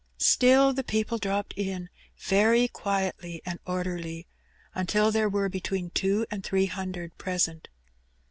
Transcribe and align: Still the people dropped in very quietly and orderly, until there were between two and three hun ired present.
Still 0.17 0.73
the 0.73 0.83
people 0.83 1.19
dropped 1.19 1.53
in 1.55 1.87
very 2.17 2.67
quietly 2.67 3.39
and 3.45 3.59
orderly, 3.67 4.25
until 4.73 5.11
there 5.11 5.29
were 5.29 5.47
between 5.47 5.91
two 5.91 6.25
and 6.31 6.43
three 6.43 6.65
hun 6.65 6.93
ired 6.95 7.15
present. 7.19 7.67